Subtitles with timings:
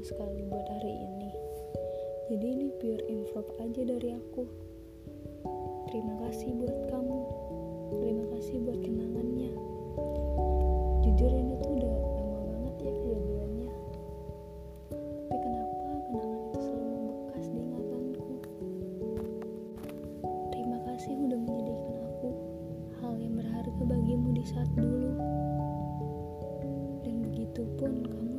[0.00, 1.28] sekali buat hari ini.
[2.32, 4.48] Jadi ini pure improv aja dari aku.
[5.92, 7.20] Terima kasih buat kamu.
[8.00, 9.52] Terima kasih buat kenangannya.
[11.04, 13.72] Jujur ini tuh udah lama banget ya kejadiannya.
[15.28, 15.72] Tapi kenapa
[16.08, 18.32] kenangan itu selalu membekas di ingatanku?
[20.54, 22.28] Terima kasih udah menjadikan aku
[23.04, 25.12] hal yang berharga bagimu di saat dulu.
[27.04, 28.29] Dan begitu pun kamu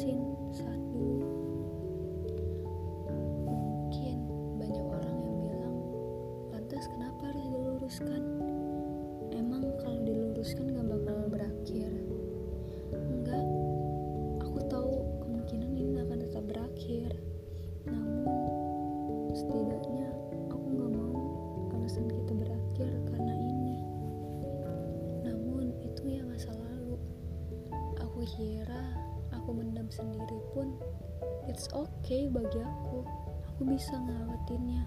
[0.00, 0.29] bersin
[29.50, 30.78] aku mendam sendiri pun
[31.50, 33.02] it's okay bagi aku.
[33.50, 34.86] Aku bisa ngelewatinnya.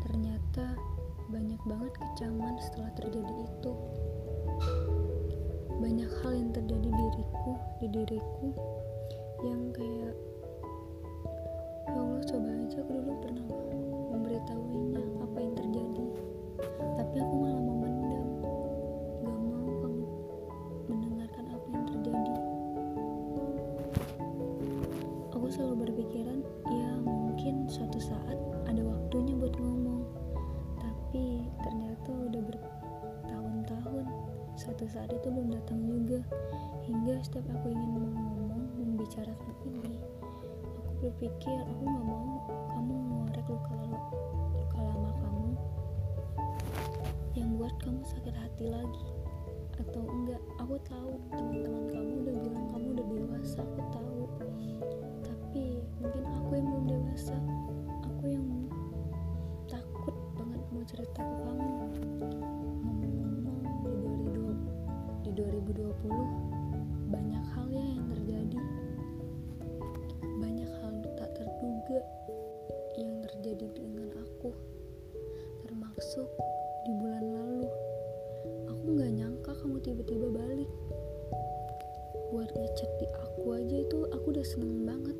[0.00, 0.80] Ternyata
[1.28, 3.72] banyak banget kecaman setelah terjadi itu.
[5.76, 7.52] Banyak hal yang terjadi diriku,
[7.84, 8.48] di diriku
[9.44, 10.16] yang kayak
[11.92, 13.44] ya Allah coba aja aku dulu pernah
[14.08, 15.81] memberitahuinya apa yang terjadi
[34.82, 36.18] suatu saat itu belum datang juga.
[36.82, 39.94] Hingga setiap aku ingin ngomong membicarakan ini
[40.74, 43.74] aku berpikir aku nggak mau kamu mengorek luka
[44.58, 45.50] luka lama kamu
[47.38, 49.06] yang buat kamu sakit hati lagi.
[49.78, 54.11] Atau enggak aku tahu teman-teman kamu udah bilang kamu udah dewasa aku tahu
[84.42, 85.11] seneng banget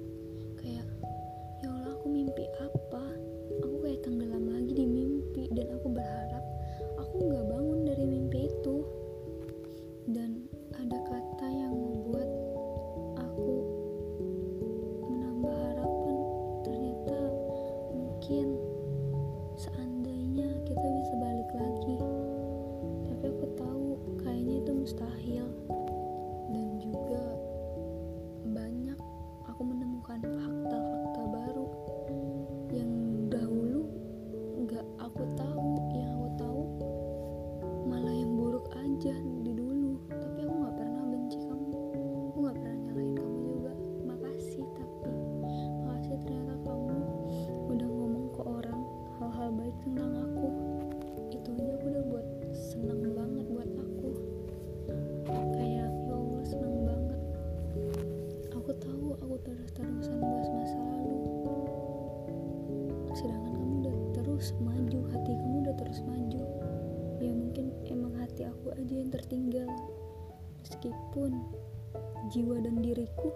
[72.32, 73.30] jiwa dan diriku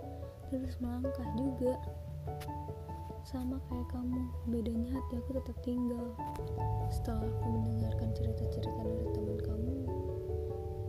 [0.50, 1.74] terus melangkah juga.
[3.26, 6.14] Sama kayak kamu bedanya hati aku tetap tinggal.
[6.94, 9.74] Setelah aku mendengarkan cerita-cerita dari teman kamu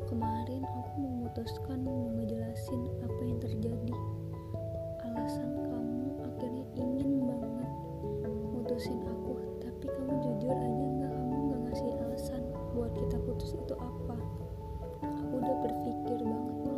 [0.08, 3.94] kemarin aku memutuskan mau ngejelasin apa yang terjadi.
[5.04, 6.00] Alasan kamu
[6.30, 7.72] akhirnya ingin banget
[8.54, 12.42] mutusin aku tapi kamu jujur aja nggak kamu nggak ngasih alasan
[12.78, 14.16] buat kita putus itu apa.
[15.02, 16.77] Aku udah berpikir banget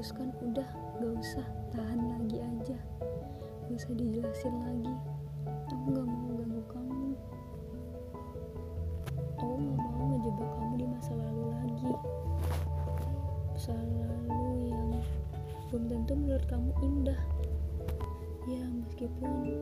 [0.00, 0.64] memutuskan udah
[0.96, 1.46] gak usah.
[1.76, 2.78] Tahan lagi aja.
[3.68, 4.96] Gak usah dijelasin lagi.
[5.68, 7.12] Aku gak mau ganggu kamu.
[9.36, 11.92] Aku gak mau ngejebak kamu di masa lalu lagi.
[13.52, 14.88] Masa lalu yang
[15.68, 17.20] belum tentu menurut kamu indah.
[18.48, 19.52] Ya meskipun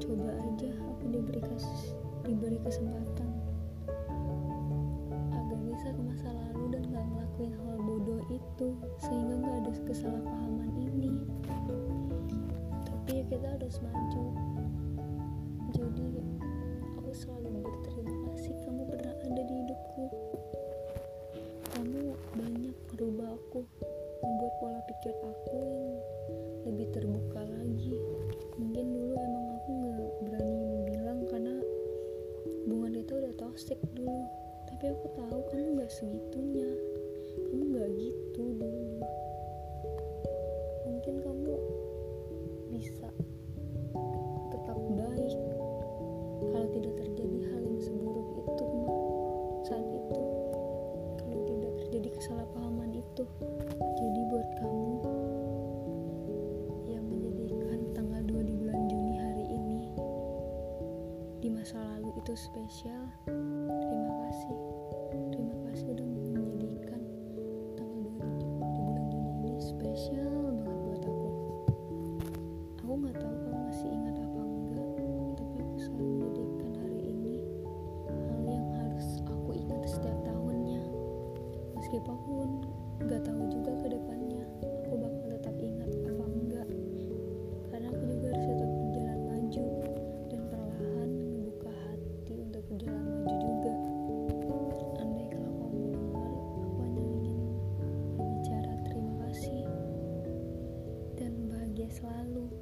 [0.00, 1.92] coba aja aku diberi kas
[2.24, 3.28] diberi kesempatan
[9.92, 11.20] kesalahpahaman ini.
[12.88, 14.24] Tapi kita harus maju.
[15.76, 16.08] Jadi
[16.96, 20.04] aku selalu berterima kasih kamu pernah ada di hidupku.
[21.76, 23.68] Kamu banyak merubah aku
[24.24, 27.92] membuat pola pikir aku yang lebih terbuka lagi.
[28.56, 31.54] Mungkin dulu emang aku nggak berani bilang karena
[32.64, 34.24] hubungan itu udah toxic dulu.
[34.72, 36.72] Tapi aku tahu kamu nggak segitunya.
[37.52, 38.92] Kamu nggak gitu dulu
[41.02, 41.54] mungkin kamu
[42.70, 43.10] bisa
[44.54, 45.34] tetap baik.
[46.46, 48.66] Kalau tidak terjadi hal yang seburuk itu
[49.66, 50.22] saat itu
[51.18, 53.24] kalau tidak terjadi kesalahpahaman itu
[53.98, 54.94] jadi buat kamu
[56.86, 59.82] yang menjadikan tanggal 2 di bulan Juni hari ini
[61.42, 63.10] di masa lalu itu spesial
[102.02, 102.61] 花路。